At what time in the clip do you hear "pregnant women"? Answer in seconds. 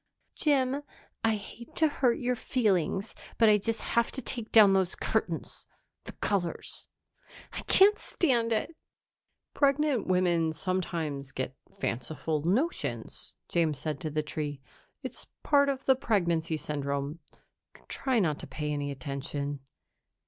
9.53-10.53